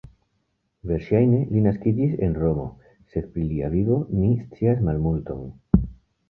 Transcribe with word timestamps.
Verŝajne 0.91 1.41
li 1.49 1.61
naskiĝis 1.65 2.15
en 2.27 2.33
Romo, 2.43 2.65
sed 3.13 3.27
pri 3.35 3.45
lia 3.51 3.71
vivo 3.75 3.99
ni 4.23 4.33
scias 4.41 4.83
malmulton. 4.89 5.47